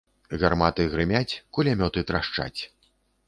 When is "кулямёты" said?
1.57-2.05